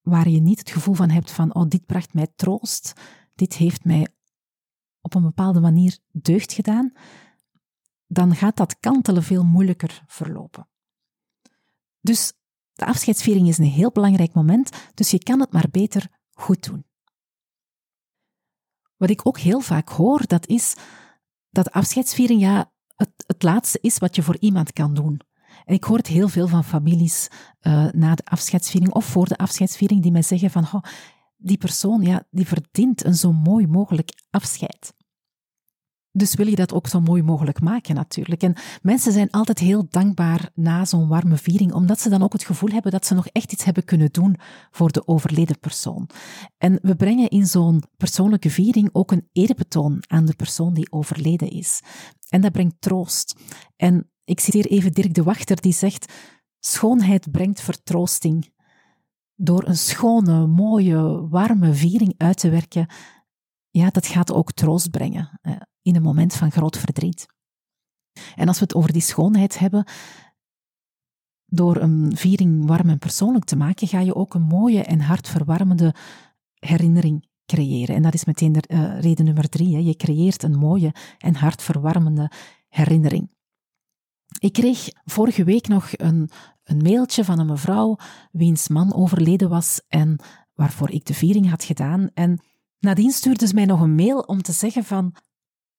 waar 0.00 0.28
je 0.28 0.40
niet 0.40 0.58
het 0.58 0.70
gevoel 0.70 0.94
van 0.94 1.10
hebt 1.10 1.30
van, 1.30 1.54
oh, 1.54 1.68
dit 1.68 1.86
bracht 1.86 2.14
mij 2.14 2.26
troost, 2.36 2.92
dit 3.34 3.54
heeft 3.54 3.84
mij 3.84 4.08
op 5.00 5.14
een 5.14 5.22
bepaalde 5.22 5.60
manier 5.60 5.98
deugd 6.10 6.52
gedaan, 6.52 6.92
dan 8.06 8.34
gaat 8.34 8.56
dat 8.56 8.78
kantelen 8.80 9.22
veel 9.22 9.44
moeilijker 9.44 10.02
verlopen. 10.06 10.68
Dus 12.00 12.32
de 12.72 12.84
afscheidsviering 12.84 13.48
is 13.48 13.58
een 13.58 13.64
heel 13.64 13.90
belangrijk 13.90 14.34
moment, 14.34 14.70
dus 14.94 15.10
je 15.10 15.18
kan 15.18 15.40
het 15.40 15.52
maar 15.52 15.68
beter 15.70 16.08
goed 16.30 16.64
doen. 16.64 16.84
Wat 18.96 19.10
ik 19.10 19.26
ook 19.26 19.38
heel 19.38 19.60
vaak 19.60 19.88
hoor, 19.88 20.26
dat 20.26 20.46
is 20.46 20.76
dat 21.50 21.70
afscheidsviering 21.70 22.40
ja, 22.40 22.72
het, 22.96 23.10
het 23.26 23.42
laatste 23.42 23.78
is 23.80 23.98
wat 23.98 24.16
je 24.16 24.22
voor 24.22 24.36
iemand 24.38 24.72
kan 24.72 24.94
doen. 24.94 25.20
En 25.64 25.74
ik 25.74 25.84
hoor 25.84 25.96
het 25.96 26.06
heel 26.06 26.28
veel 26.28 26.48
van 26.48 26.64
families 26.64 27.28
uh, 27.60 27.90
na 27.90 28.14
de 28.14 28.24
afscheidsviering 28.24 28.92
of 28.92 29.04
voor 29.04 29.26
de 29.26 29.36
afscheidsviering 29.36 30.02
die 30.02 30.12
mij 30.12 30.22
zeggen 30.22 30.50
van 30.50 30.82
die 31.36 31.58
persoon 31.58 32.02
ja, 32.02 32.26
die 32.30 32.46
verdient 32.46 33.04
een 33.04 33.14
zo 33.14 33.32
mooi 33.32 33.66
mogelijk 33.66 34.10
afscheid. 34.30 34.94
Dus 36.14 36.34
wil 36.34 36.46
je 36.46 36.56
dat 36.56 36.72
ook 36.72 36.86
zo 36.86 37.00
mooi 37.00 37.22
mogelijk 37.22 37.60
maken 37.60 37.94
natuurlijk. 37.94 38.42
En 38.42 38.54
mensen 38.82 39.12
zijn 39.12 39.30
altijd 39.30 39.58
heel 39.58 39.86
dankbaar 39.88 40.50
na 40.54 40.84
zo'n 40.84 41.08
warme 41.08 41.36
viering, 41.36 41.72
omdat 41.72 42.00
ze 42.00 42.08
dan 42.08 42.22
ook 42.22 42.32
het 42.32 42.44
gevoel 42.44 42.70
hebben 42.70 42.92
dat 42.92 43.06
ze 43.06 43.14
nog 43.14 43.26
echt 43.26 43.52
iets 43.52 43.64
hebben 43.64 43.84
kunnen 43.84 44.12
doen 44.12 44.36
voor 44.70 44.92
de 44.92 45.06
overleden 45.06 45.58
persoon. 45.58 46.08
En 46.58 46.78
we 46.82 46.96
brengen 46.96 47.28
in 47.28 47.46
zo'n 47.46 47.82
persoonlijke 47.96 48.50
viering 48.50 48.88
ook 48.92 49.12
een 49.12 49.28
eerbetoon 49.32 50.02
aan 50.06 50.24
de 50.24 50.34
persoon 50.34 50.74
die 50.74 50.92
overleden 50.92 51.50
is. 51.50 51.80
En 52.28 52.40
dat 52.40 52.52
brengt 52.52 52.80
troost. 52.80 53.36
En 53.76 54.10
ik 54.24 54.40
citeer 54.40 54.66
even 54.66 54.92
Dirk 54.92 55.14
de 55.14 55.22
Wachter, 55.22 55.60
die 55.60 55.72
zegt: 55.72 56.12
Schoonheid 56.58 57.30
brengt 57.30 57.60
vertroosting. 57.60 58.50
Door 59.34 59.66
een 59.66 59.76
schone, 59.76 60.46
mooie, 60.46 61.28
warme 61.28 61.74
viering 61.74 62.14
uit 62.16 62.38
te 62.38 62.50
werken, 62.50 62.86
ja, 63.70 63.90
dat 63.90 64.06
gaat 64.06 64.32
ook 64.32 64.52
troost 64.52 64.90
brengen 64.90 65.40
in 65.82 65.96
een 65.96 66.02
moment 66.02 66.34
van 66.34 66.50
groot 66.50 66.78
verdriet. 66.78 67.26
En 68.34 68.48
als 68.48 68.58
we 68.58 68.64
het 68.64 68.74
over 68.74 68.92
die 68.92 69.02
schoonheid 69.02 69.58
hebben, 69.58 69.86
door 71.46 71.76
een 71.76 72.16
viering 72.16 72.66
warm 72.66 72.88
en 72.88 72.98
persoonlijk 72.98 73.44
te 73.44 73.56
maken, 73.56 73.88
ga 73.88 74.00
je 74.00 74.14
ook 74.14 74.34
een 74.34 74.42
mooie 74.42 74.82
en 74.82 75.00
hartverwarmende 75.00 75.94
herinnering 76.54 77.26
creëren. 77.46 77.94
En 77.94 78.02
dat 78.02 78.14
is 78.14 78.24
meteen 78.24 78.52
de, 78.52 78.62
uh, 78.68 79.00
reden 79.00 79.24
nummer 79.24 79.48
drie. 79.48 79.74
Hè. 79.74 79.80
Je 79.80 79.96
creëert 79.96 80.42
een 80.42 80.58
mooie 80.58 80.94
en 81.18 81.34
hartverwarmende 81.34 82.30
herinnering. 82.68 83.30
Ik 84.38 84.52
kreeg 84.52 84.88
vorige 85.04 85.44
week 85.44 85.68
nog 85.68 85.88
een, 85.92 86.30
een 86.64 86.82
mailtje 86.82 87.24
van 87.24 87.38
een 87.38 87.46
mevrouw 87.46 87.96
wiens 88.30 88.68
man 88.68 88.94
overleden 88.94 89.48
was 89.48 89.80
en 89.88 90.20
waarvoor 90.54 90.90
ik 90.90 91.04
de 91.04 91.14
viering 91.14 91.50
had 91.50 91.64
gedaan. 91.64 92.10
En 92.14 92.40
nadien 92.78 93.10
stuurde 93.10 93.46
ze 93.46 93.54
mij 93.54 93.64
nog 93.64 93.80
een 93.80 93.94
mail 93.94 94.18
om 94.18 94.42
te 94.42 94.52
zeggen 94.52 94.84
van 94.84 95.14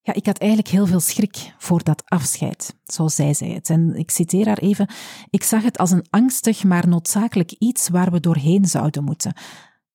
ja, 0.06 0.14
ik 0.14 0.26
had 0.26 0.38
eigenlijk 0.38 0.72
heel 0.72 0.86
veel 0.86 1.00
schrik 1.00 1.54
voor 1.58 1.84
dat 1.84 2.04
afscheid, 2.06 2.76
zo 2.84 3.08
zei 3.08 3.34
zij 3.34 3.48
het. 3.48 3.70
En 3.70 3.96
ik 3.96 4.12
citeer 4.12 4.46
haar 4.46 4.58
even: 4.58 4.90
Ik 5.30 5.44
zag 5.44 5.64
het 5.64 5.78
als 5.78 5.92
een 5.92 6.06
angstig, 6.10 6.64
maar 6.64 6.88
noodzakelijk 6.88 7.52
iets 7.52 7.90
waar 7.90 8.12
we 8.12 8.20
doorheen 8.20 8.66
zouden 8.66 9.04
moeten. 9.04 9.36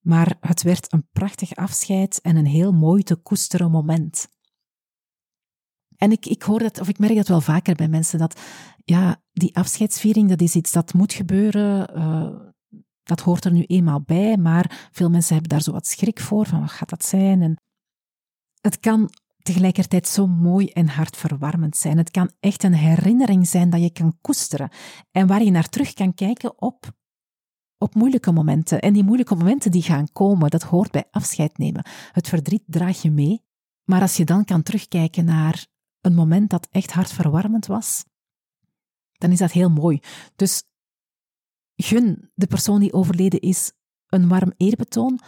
Maar 0.00 0.36
het 0.40 0.62
werd 0.62 0.92
een 0.92 1.08
prachtig 1.12 1.54
afscheid 1.54 2.20
en 2.20 2.36
een 2.36 2.46
heel 2.46 2.72
mooi 2.72 3.02
te 3.02 3.16
koesteren 3.16 3.70
moment. 3.70 4.28
En 5.96 6.12
ik, 6.12 6.26
ik 6.26 6.42
hoor 6.42 6.58
dat, 6.58 6.80
of 6.80 6.88
ik 6.88 6.98
merk 6.98 7.16
dat 7.16 7.28
wel 7.28 7.40
vaker 7.40 7.74
bij 7.74 7.88
mensen, 7.88 8.18
dat 8.18 8.40
ja, 8.84 9.22
die 9.32 9.56
afscheidsviering, 9.56 10.28
dat 10.28 10.40
is 10.40 10.54
iets 10.54 10.72
dat 10.72 10.94
moet 10.94 11.12
gebeuren. 11.12 11.98
Uh, 11.98 12.50
dat 13.02 13.20
hoort 13.20 13.44
er 13.44 13.52
nu 13.52 13.62
eenmaal 13.62 14.02
bij, 14.02 14.36
maar 14.36 14.88
veel 14.92 15.10
mensen 15.10 15.32
hebben 15.32 15.50
daar 15.50 15.62
zo 15.62 15.72
wat 15.72 15.86
schrik 15.86 16.20
voor, 16.20 16.46
van 16.46 16.60
wat 16.60 16.70
gaat 16.70 16.88
dat 16.88 17.04
zijn? 17.04 17.42
En 17.42 17.56
het 18.60 18.80
kan 18.80 19.10
tegelijkertijd 19.48 20.08
zo 20.08 20.26
mooi 20.26 20.66
en 20.66 20.88
hartverwarmend 20.88 21.76
zijn. 21.76 21.98
Het 21.98 22.10
kan 22.10 22.30
echt 22.40 22.62
een 22.62 22.74
herinnering 22.74 23.46
zijn 23.46 23.70
dat 23.70 23.80
je 23.80 23.92
kan 23.92 24.18
koesteren 24.20 24.70
en 25.10 25.26
waar 25.26 25.42
je 25.42 25.50
naar 25.50 25.68
terug 25.68 25.92
kan 25.92 26.14
kijken 26.14 26.62
op, 26.62 26.96
op 27.78 27.94
moeilijke 27.94 28.32
momenten. 28.32 28.80
En 28.80 28.92
die 28.92 29.04
moeilijke 29.04 29.34
momenten 29.34 29.70
die 29.70 29.82
gaan 29.82 30.12
komen, 30.12 30.50
dat 30.50 30.62
hoort 30.62 30.90
bij 30.90 31.04
afscheid 31.10 31.58
nemen. 31.58 31.86
Het 32.12 32.28
verdriet 32.28 32.62
draag 32.66 33.02
je 33.02 33.10
mee, 33.10 33.42
maar 33.84 34.00
als 34.00 34.16
je 34.16 34.24
dan 34.24 34.44
kan 34.44 34.62
terugkijken 34.62 35.24
naar 35.24 35.66
een 36.00 36.14
moment 36.14 36.50
dat 36.50 36.68
echt 36.70 36.92
hartverwarmend 36.92 37.66
was, 37.66 38.04
dan 39.12 39.32
is 39.32 39.38
dat 39.38 39.52
heel 39.52 39.70
mooi. 39.70 40.00
Dus 40.36 40.62
gun 41.76 42.30
de 42.34 42.46
persoon 42.46 42.80
die 42.80 42.92
overleden 42.92 43.40
is 43.40 43.72
een 44.06 44.28
warm 44.28 44.52
eerbetoon, 44.56 45.20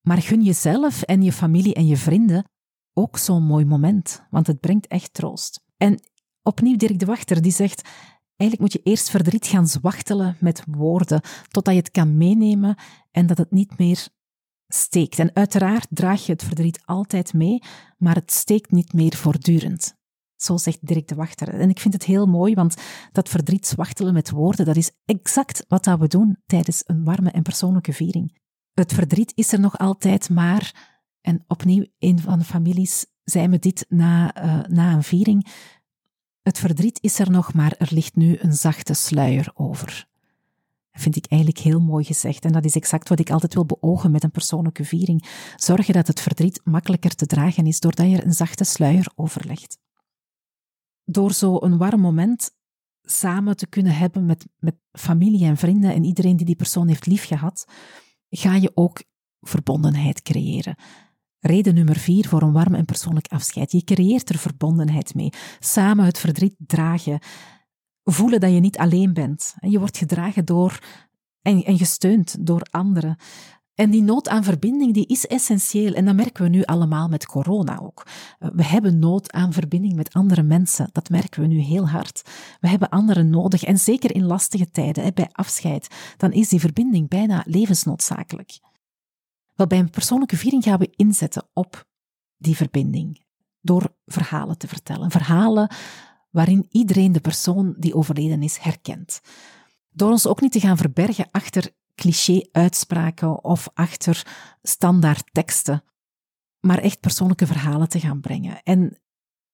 maar 0.00 0.22
gun 0.22 0.42
jezelf 0.42 1.02
en 1.02 1.22
je 1.22 1.32
familie 1.32 1.74
en 1.74 1.86
je 1.86 1.96
vrienden 1.96 2.50
ook 2.94 3.18
zo'n 3.18 3.42
mooi 3.42 3.64
moment, 3.64 4.22
want 4.30 4.46
het 4.46 4.60
brengt 4.60 4.86
echt 4.86 5.14
troost. 5.14 5.64
En 5.76 6.00
opnieuw 6.42 6.76
Dirk 6.76 6.98
de 6.98 7.06
Wachter, 7.06 7.42
die 7.42 7.52
zegt, 7.52 7.88
eigenlijk 8.36 8.60
moet 8.60 8.72
je 8.72 8.90
eerst 8.90 9.10
verdriet 9.10 9.46
gaan 9.46 9.68
zwachtelen 9.68 10.36
met 10.40 10.62
woorden, 10.66 11.20
totdat 11.50 11.74
je 11.74 11.80
het 11.80 11.90
kan 11.90 12.16
meenemen 12.16 12.76
en 13.10 13.26
dat 13.26 13.38
het 13.38 13.50
niet 13.50 13.78
meer 13.78 14.08
steekt. 14.68 15.18
En 15.18 15.34
uiteraard 15.34 15.86
draag 15.90 16.26
je 16.26 16.32
het 16.32 16.44
verdriet 16.44 16.82
altijd 16.84 17.32
mee, 17.34 17.62
maar 17.98 18.14
het 18.14 18.32
steekt 18.32 18.70
niet 18.70 18.92
meer 18.92 19.16
voortdurend. 19.16 19.94
Zo 20.36 20.56
zegt 20.56 20.86
Dirk 20.86 21.08
de 21.08 21.14
Wachter. 21.14 21.48
En 21.48 21.70
ik 21.70 21.80
vind 21.80 21.94
het 21.94 22.04
heel 22.04 22.26
mooi, 22.26 22.54
want 22.54 22.74
dat 23.12 23.28
verdriet 23.28 23.66
zwachtelen 23.66 24.14
met 24.14 24.30
woorden, 24.30 24.66
dat 24.66 24.76
is 24.76 24.90
exact 25.04 25.64
wat 25.68 25.86
we 25.86 26.08
doen 26.08 26.36
tijdens 26.46 26.82
een 26.86 27.04
warme 27.04 27.30
en 27.30 27.42
persoonlijke 27.42 27.92
viering. 27.92 28.40
Het 28.72 28.92
verdriet 28.92 29.32
is 29.34 29.52
er 29.52 29.60
nog 29.60 29.78
altijd, 29.78 30.30
maar 30.30 30.91
en 31.22 31.44
opnieuw, 31.46 31.86
een 31.98 32.20
van 32.20 32.38
de 32.38 32.44
families 32.44 33.06
zei 33.24 33.48
me 33.48 33.58
dit 33.58 33.86
na, 33.88 34.44
uh, 34.44 34.66
na 34.66 34.92
een 34.92 35.02
viering. 35.02 35.46
Het 36.42 36.58
verdriet 36.58 36.98
is 37.02 37.18
er 37.18 37.30
nog, 37.30 37.54
maar 37.54 37.74
er 37.78 37.88
ligt 37.90 38.16
nu 38.16 38.36
een 38.38 38.52
zachte 38.52 38.94
sluier 38.94 39.50
over. 39.54 40.10
Dat 40.90 41.02
vind 41.02 41.16
ik 41.16 41.26
eigenlijk 41.26 41.60
heel 41.62 41.80
mooi 41.80 42.04
gezegd. 42.04 42.44
En 42.44 42.52
dat 42.52 42.64
is 42.64 42.76
exact 42.76 43.08
wat 43.08 43.18
ik 43.18 43.30
altijd 43.30 43.54
wil 43.54 43.66
beogen 43.66 44.10
met 44.10 44.22
een 44.22 44.30
persoonlijke 44.30 44.84
viering. 44.84 45.24
Zorgen 45.56 45.94
dat 45.94 46.06
het 46.06 46.20
verdriet 46.20 46.60
makkelijker 46.64 47.14
te 47.14 47.26
dragen 47.26 47.66
is 47.66 47.80
doordat 47.80 48.10
je 48.10 48.16
er 48.16 48.26
een 48.26 48.32
zachte 48.32 48.64
sluier 48.64 49.12
over 49.14 49.46
legt. 49.46 49.78
Door 51.04 51.32
zo 51.32 51.56
een 51.60 51.78
warm 51.78 52.00
moment 52.00 52.50
samen 53.02 53.56
te 53.56 53.66
kunnen 53.66 53.96
hebben 53.96 54.26
met, 54.26 54.46
met 54.58 54.74
familie 54.92 55.44
en 55.44 55.56
vrienden 55.56 55.94
en 55.94 56.04
iedereen 56.04 56.36
die 56.36 56.46
die 56.46 56.56
persoon 56.56 56.88
heeft 56.88 57.06
liefgehad, 57.06 57.64
ga 58.28 58.54
je 58.54 58.70
ook 58.74 59.02
verbondenheid 59.40 60.22
creëren. 60.22 60.76
Reden 61.42 61.74
nummer 61.74 61.96
vier 61.96 62.28
voor 62.28 62.42
een 62.42 62.52
warm 62.52 62.74
en 62.74 62.84
persoonlijk 62.84 63.26
afscheid. 63.26 63.72
Je 63.72 63.84
creëert 63.84 64.28
er 64.28 64.38
verbondenheid 64.38 65.14
mee. 65.14 65.30
Samen 65.58 66.04
het 66.04 66.18
verdriet 66.18 66.54
dragen. 66.58 67.18
Voelen 68.04 68.40
dat 68.40 68.52
je 68.52 68.60
niet 68.60 68.78
alleen 68.78 69.12
bent. 69.12 69.54
Je 69.58 69.78
wordt 69.78 69.98
gedragen 69.98 70.44
door 70.44 70.78
en, 71.42 71.64
en 71.64 71.78
gesteund 71.78 72.46
door 72.46 72.62
anderen. 72.70 73.16
En 73.74 73.90
die 73.90 74.02
nood 74.02 74.28
aan 74.28 74.44
verbinding 74.44 74.94
die 74.94 75.06
is 75.06 75.26
essentieel. 75.26 75.92
En 75.92 76.04
dat 76.04 76.14
merken 76.14 76.42
we 76.42 76.48
nu 76.48 76.62
allemaal 76.62 77.08
met 77.08 77.26
corona 77.26 77.78
ook. 77.80 78.06
We 78.38 78.64
hebben 78.64 78.98
nood 78.98 79.32
aan 79.32 79.52
verbinding 79.52 79.94
met 79.94 80.12
andere 80.12 80.42
mensen. 80.42 80.88
Dat 80.92 81.10
merken 81.10 81.40
we 81.40 81.46
nu 81.46 81.58
heel 81.58 81.88
hard. 81.88 82.22
We 82.60 82.68
hebben 82.68 82.88
anderen 82.88 83.30
nodig. 83.30 83.64
En 83.64 83.78
zeker 83.78 84.14
in 84.14 84.24
lastige 84.24 84.70
tijden, 84.70 85.14
bij 85.14 85.28
afscheid, 85.32 85.88
dan 86.16 86.32
is 86.32 86.48
die 86.48 86.60
verbinding 86.60 87.08
bijna 87.08 87.42
levensnoodzakelijk. 87.46 88.60
Bij 89.66 89.78
een 89.78 89.90
persoonlijke 89.90 90.36
viering 90.36 90.64
gaan 90.64 90.78
we 90.78 90.92
inzetten 90.96 91.48
op 91.52 91.88
die 92.36 92.56
verbinding. 92.56 93.24
Door 93.60 93.94
verhalen 94.06 94.58
te 94.58 94.68
vertellen. 94.68 95.10
Verhalen 95.10 95.70
waarin 96.30 96.66
iedereen 96.70 97.12
de 97.12 97.20
persoon 97.20 97.74
die 97.78 97.94
overleden 97.94 98.42
is 98.42 98.56
herkent. 98.56 99.20
Door 99.90 100.10
ons 100.10 100.26
ook 100.26 100.40
niet 100.40 100.52
te 100.52 100.60
gaan 100.60 100.76
verbergen 100.76 101.28
achter 101.30 101.72
cliché-uitspraken 101.94 103.44
of 103.44 103.68
achter 103.74 104.26
standaard 104.62 105.32
teksten, 105.32 105.84
maar 106.60 106.78
echt 106.78 107.00
persoonlijke 107.00 107.46
verhalen 107.46 107.88
te 107.88 108.00
gaan 108.00 108.20
brengen. 108.20 108.62
En 108.62 109.00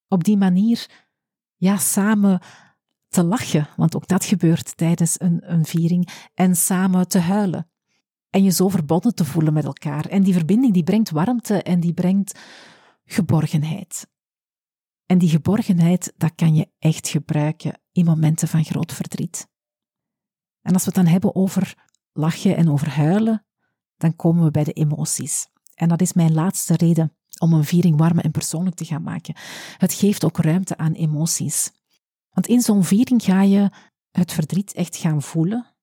op 0.09 0.25
die 0.25 0.37
manier, 0.37 0.91
ja, 1.57 1.77
samen 1.77 2.41
te 3.09 3.25
lachen, 3.25 3.69
want 3.77 3.97
ook 3.97 4.07
dat 4.07 4.25
gebeurt 4.25 4.77
tijdens 4.77 5.21
een, 5.21 5.53
een 5.53 5.65
viering, 5.65 6.09
en 6.35 6.57
samen 6.57 7.09
te 7.09 7.19
huilen. 7.19 7.71
En 8.31 8.43
je 8.43 8.51
zo 8.51 8.69
verbonden 8.69 9.15
te 9.15 9.25
voelen 9.25 9.53
met 9.53 9.65
elkaar. 9.65 10.07
En 10.07 10.23
die 10.23 10.33
verbinding 10.33 10.73
die 10.73 10.83
brengt 10.83 11.11
warmte 11.11 11.63
en 11.63 11.81
die 11.81 11.95
brengt 11.95 12.39
geborgenheid. 13.05 14.07
En 15.07 15.19
die 15.19 15.29
geborgenheid, 15.29 16.13
dat 16.17 16.35
kan 16.35 16.55
je 16.55 16.71
echt 16.79 17.09
gebruiken 17.09 17.81
in 17.93 18.05
momenten 18.05 18.49
van 18.49 18.65
groot 18.65 18.93
verdriet. 18.93 19.49
En 20.63 20.73
als 20.73 20.85
we 20.85 20.91
het 20.91 21.05
dan 21.05 21.13
hebben 21.13 21.35
over 21.35 21.87
lachen 22.13 22.57
en 22.57 22.71
over 22.71 22.91
huilen, 22.91 23.47
dan 23.97 24.17
komen 24.17 24.45
we 24.45 24.51
bij 24.51 24.65
de 24.65 24.73
emoties. 24.73 25.49
En 25.75 25.89
dat 25.89 26.01
is 26.01 26.13
mijn 26.13 26.35
laatste 26.35 26.77
reden 26.77 27.17
om 27.39 27.53
een 27.53 27.65
viering 27.65 27.99
warm 27.99 28.19
en 28.19 28.31
persoonlijk 28.31 28.77
te 28.77 28.85
gaan 28.85 29.03
maken. 29.03 29.35
Het 29.77 29.93
geeft 29.93 30.25
ook 30.25 30.37
ruimte 30.37 30.77
aan 30.77 30.93
emoties. 30.93 31.73
Want 32.31 32.47
in 32.47 32.61
zo'n 32.61 32.85
viering 32.85 33.23
ga 33.23 33.43
je 33.43 33.71
het 34.11 34.33
verdriet 34.33 34.73
echt 34.73 34.97
gaan 34.97 35.23
voelen. 35.23 35.75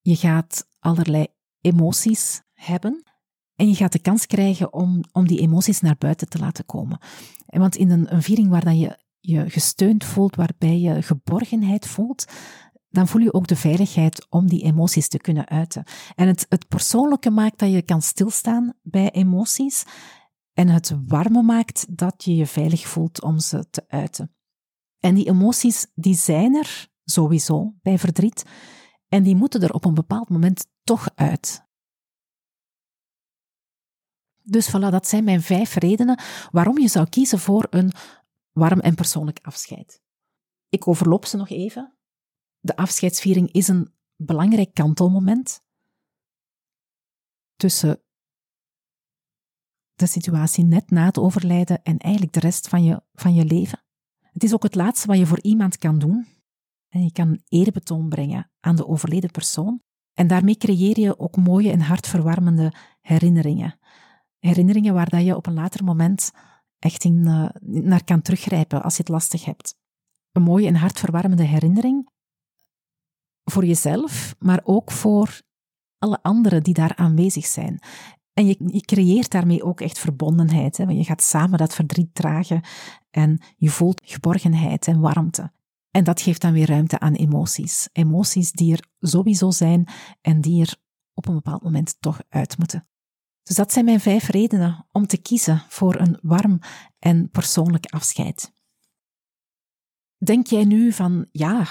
Je 0.00 0.16
gaat 0.16 0.68
allerlei 0.78 1.26
emoties 1.66 2.42
hebben. 2.52 3.02
En 3.54 3.68
je 3.68 3.74
gaat 3.74 3.92
de 3.92 3.98
kans 3.98 4.26
krijgen 4.26 4.72
om, 4.72 5.04
om 5.12 5.26
die 5.26 5.40
emoties 5.40 5.80
naar 5.80 5.96
buiten 5.98 6.28
te 6.28 6.38
laten 6.38 6.66
komen. 6.66 6.98
En 7.46 7.60
want 7.60 7.76
in 7.76 7.90
een, 7.90 8.14
een 8.14 8.22
viering 8.22 8.48
waar 8.48 8.64
dan 8.64 8.78
je 8.78 9.04
je 9.20 9.50
gesteund 9.50 10.04
voelt, 10.04 10.36
waarbij 10.36 10.78
je 10.78 11.02
geborgenheid 11.02 11.86
voelt, 11.86 12.24
dan 12.88 13.08
voel 13.08 13.22
je 13.22 13.32
ook 13.32 13.46
de 13.46 13.56
veiligheid 13.56 14.26
om 14.30 14.48
die 14.48 14.62
emoties 14.62 15.08
te 15.08 15.18
kunnen 15.18 15.48
uiten. 15.48 15.84
En 16.14 16.26
het, 16.26 16.46
het 16.48 16.68
persoonlijke 16.68 17.30
maakt 17.30 17.58
dat 17.58 17.70
je 17.70 17.82
kan 17.82 18.02
stilstaan 18.02 18.72
bij 18.82 19.10
emoties. 19.10 19.84
En 20.52 20.68
het 20.68 20.96
warme 21.06 21.42
maakt 21.42 21.98
dat 21.98 22.24
je 22.24 22.36
je 22.36 22.46
veilig 22.46 22.86
voelt 22.86 23.22
om 23.22 23.38
ze 23.38 23.70
te 23.70 23.84
uiten. 23.88 24.34
En 25.00 25.14
die 25.14 25.28
emoties, 25.28 25.86
die 25.94 26.14
zijn 26.14 26.54
er 26.54 26.88
sowieso 27.04 27.74
bij 27.82 27.98
verdriet. 27.98 28.44
En 29.08 29.22
die 29.22 29.36
moeten 29.36 29.62
er 29.62 29.72
op 29.72 29.84
een 29.84 29.94
bepaald 29.94 30.28
moment 30.28 30.66
toch 30.86 31.08
uit. 31.14 31.64
Dus 34.42 34.68
voilà, 34.68 34.90
dat 34.90 35.08
zijn 35.08 35.24
mijn 35.24 35.42
vijf 35.42 35.74
redenen 35.74 36.20
waarom 36.50 36.78
je 36.78 36.88
zou 36.88 37.08
kiezen 37.08 37.38
voor 37.38 37.66
een 37.70 37.92
warm 38.52 38.80
en 38.80 38.94
persoonlijk 38.94 39.38
afscheid. 39.42 40.02
Ik 40.68 40.88
overloop 40.88 41.24
ze 41.24 41.36
nog 41.36 41.48
even. 41.48 41.96
De 42.60 42.76
afscheidsviering 42.76 43.52
is 43.52 43.68
een 43.68 43.92
belangrijk 44.16 44.74
kantelmoment 44.74 45.64
tussen 47.56 48.02
de 49.94 50.06
situatie 50.06 50.64
net 50.64 50.90
na 50.90 51.04
het 51.04 51.18
overlijden 51.18 51.82
en 51.82 51.98
eigenlijk 51.98 52.32
de 52.34 52.40
rest 52.40 52.68
van 52.68 52.84
je, 52.84 53.02
van 53.14 53.34
je 53.34 53.44
leven. 53.44 53.82
Het 54.20 54.44
is 54.44 54.54
ook 54.54 54.62
het 54.62 54.74
laatste 54.74 55.06
wat 55.06 55.18
je 55.18 55.26
voor 55.26 55.40
iemand 55.40 55.78
kan 55.78 55.98
doen. 55.98 56.26
En 56.88 57.02
je 57.02 57.12
kan 57.12 57.42
eerbetoon 57.48 58.08
brengen 58.08 58.50
aan 58.60 58.76
de 58.76 58.86
overleden 58.86 59.30
persoon. 59.30 59.82
En 60.16 60.26
daarmee 60.26 60.56
creëer 60.56 61.00
je 61.00 61.18
ook 61.18 61.36
mooie 61.36 61.70
en 61.70 61.80
hartverwarmende 61.80 62.72
herinneringen. 63.00 63.78
Herinneringen 64.38 64.94
waar 64.94 65.08
dat 65.08 65.24
je 65.24 65.36
op 65.36 65.46
een 65.46 65.54
later 65.54 65.84
moment 65.84 66.32
echt 66.78 67.04
in, 67.04 67.22
uh, 67.26 67.48
naar 67.60 68.04
kan 68.04 68.22
teruggrijpen 68.22 68.82
als 68.82 68.96
je 68.96 69.02
het 69.02 69.08
lastig 69.08 69.44
hebt. 69.44 69.74
Een 70.32 70.42
mooie 70.42 70.66
en 70.66 70.74
hartverwarmende 70.74 71.42
herinnering 71.42 72.08
voor 73.44 73.64
jezelf, 73.64 74.34
maar 74.38 74.60
ook 74.64 74.90
voor 74.90 75.40
alle 75.98 76.22
anderen 76.22 76.62
die 76.62 76.74
daar 76.74 76.96
aanwezig 76.96 77.46
zijn. 77.46 77.78
En 78.32 78.46
je, 78.46 78.56
je 78.66 78.80
creëert 78.80 79.30
daarmee 79.30 79.64
ook 79.64 79.80
echt 79.80 79.98
verbondenheid. 79.98 80.76
Hè? 80.76 80.84
Want 80.84 80.98
je 80.98 81.04
gaat 81.04 81.22
samen 81.22 81.58
dat 81.58 81.74
verdriet 81.74 82.14
dragen 82.14 82.62
en 83.10 83.38
je 83.56 83.70
voelt 83.70 84.00
geborgenheid 84.04 84.86
en 84.86 85.00
warmte. 85.00 85.52
En 85.96 86.04
dat 86.04 86.20
geeft 86.20 86.40
dan 86.40 86.52
weer 86.52 86.66
ruimte 86.66 86.98
aan 86.98 87.14
emoties. 87.14 87.88
Emoties 87.92 88.52
die 88.52 88.72
er 88.72 88.88
sowieso 89.00 89.50
zijn 89.50 89.88
en 90.20 90.40
die 90.40 90.60
er 90.60 90.76
op 91.14 91.28
een 91.28 91.34
bepaald 91.34 91.62
moment 91.62 91.96
toch 92.00 92.20
uit 92.28 92.58
moeten. 92.58 92.88
Dus 93.42 93.56
dat 93.56 93.72
zijn 93.72 93.84
mijn 93.84 94.00
vijf 94.00 94.28
redenen 94.28 94.86
om 94.92 95.06
te 95.06 95.16
kiezen 95.16 95.64
voor 95.68 96.00
een 96.00 96.18
warm 96.22 96.58
en 96.98 97.30
persoonlijk 97.30 97.86
afscheid. 97.86 98.52
Denk 100.16 100.46
jij 100.46 100.64
nu 100.64 100.92
van, 100.92 101.26
ja, 101.30 101.66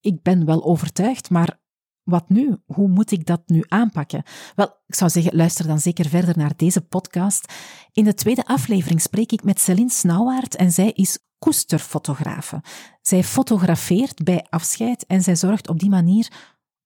ik 0.00 0.22
ben 0.22 0.44
wel 0.44 0.64
overtuigd, 0.64 1.30
maar 1.30 1.60
wat 2.04 2.28
nu? 2.28 2.56
Hoe 2.66 2.88
moet 2.88 3.10
ik 3.10 3.26
dat 3.26 3.42
nu 3.46 3.64
aanpakken? 3.68 4.22
Wel, 4.54 4.66
ik 4.86 4.94
zou 4.94 5.10
zeggen, 5.10 5.36
luister 5.36 5.66
dan 5.66 5.80
zeker 5.80 6.08
verder 6.08 6.38
naar 6.38 6.52
deze 6.56 6.80
podcast. 6.80 7.52
In 7.92 8.04
de 8.04 8.14
tweede 8.14 8.44
aflevering 8.44 9.00
spreek 9.00 9.32
ik 9.32 9.44
met 9.44 9.60
Celine 9.60 9.90
Snauwaard 9.90 10.56
en 10.56 10.72
zij 10.72 10.90
is 10.90 11.18
koesterfotografe. 11.38 12.62
Zij 13.02 13.24
fotografeert 13.24 14.24
bij 14.24 14.46
afscheid 14.50 15.06
en 15.06 15.22
zij 15.22 15.36
zorgt 15.36 15.68
op 15.68 15.78
die 15.78 15.90
manier 15.90 16.28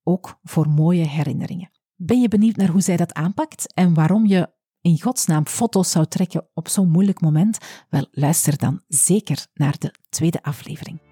ook 0.02 0.38
voor 0.42 0.68
mooie 0.68 1.06
herinneringen. 1.06 1.70
Ben 1.94 2.20
je 2.20 2.28
benieuwd 2.28 2.56
naar 2.56 2.68
hoe 2.68 2.80
zij 2.80 2.96
dat 2.96 3.14
aanpakt 3.14 3.74
en 3.74 3.94
waarom 3.94 4.26
je 4.26 4.54
in 4.80 5.00
godsnaam 5.00 5.46
foto's 5.46 5.90
zou 5.90 6.06
trekken 6.06 6.48
op 6.54 6.68
zo'n 6.68 6.90
moeilijk 6.90 7.20
moment? 7.20 7.58
Wel, 7.88 8.06
luister 8.10 8.58
dan 8.58 8.82
zeker 8.88 9.46
naar 9.54 9.78
de 9.78 9.94
tweede 10.08 10.42
aflevering. 10.42 11.05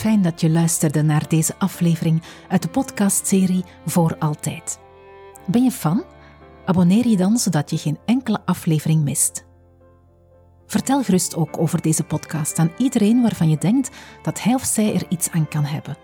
Fijn 0.00 0.22
dat 0.22 0.40
je 0.40 0.50
luisterde 0.50 1.02
naar 1.02 1.28
deze 1.28 1.54
aflevering 1.58 2.22
uit 2.48 2.62
de 2.62 2.68
podcastserie 2.68 3.64
Voor 3.86 4.16
Altijd. 4.18 4.78
Ben 5.46 5.64
je 5.64 5.70
fan? 5.70 6.04
Abonneer 6.64 7.06
je 7.06 7.16
dan 7.16 7.36
zodat 7.36 7.70
je 7.70 7.76
geen 7.76 7.98
enkele 8.04 8.38
aflevering 8.44 9.04
mist. 9.04 9.46
Vertel 10.66 11.02
gerust 11.02 11.36
ook 11.36 11.58
over 11.58 11.82
deze 11.82 12.04
podcast 12.04 12.58
aan 12.58 12.72
iedereen 12.78 13.22
waarvan 13.22 13.50
je 13.50 13.58
denkt 13.58 13.90
dat 14.22 14.42
hij 14.42 14.54
of 14.54 14.64
zij 14.64 14.94
er 14.94 15.04
iets 15.08 15.30
aan 15.30 15.48
kan 15.48 15.64
hebben. 15.64 15.96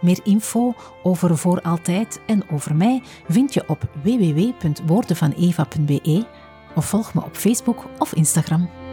Meer 0.00 0.20
info 0.22 0.74
over 1.02 1.38
Voor 1.38 1.60
Altijd 1.60 2.20
en 2.26 2.50
over 2.50 2.76
mij 2.76 3.02
vind 3.28 3.54
je 3.54 3.68
op 3.68 3.88
www.woordenvaneva.be 4.02 6.26
of 6.74 6.86
volg 6.86 7.14
me 7.14 7.24
op 7.24 7.36
Facebook 7.36 7.84
of 7.98 8.14
Instagram. 8.14 8.85